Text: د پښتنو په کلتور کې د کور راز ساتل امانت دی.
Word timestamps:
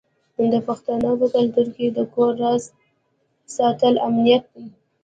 د 0.51 0.53
پښتنو 0.67 1.09
په 1.19 1.27
کلتور 1.35 1.67
کې 1.75 1.85
د 1.89 1.99
کور 2.13 2.31
راز 2.41 2.63
ساتل 3.57 3.93
امانت 4.07 4.43
دی. 4.53 4.65